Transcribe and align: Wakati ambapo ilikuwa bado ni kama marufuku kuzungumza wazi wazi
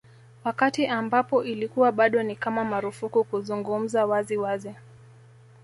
Wakati 0.43 0.87
ambapo 0.87 1.43
ilikuwa 1.43 1.91
bado 1.91 2.23
ni 2.23 2.35
kama 2.35 2.63
marufuku 2.63 3.23
kuzungumza 3.23 4.05
wazi 4.05 4.37
wazi 4.37 4.75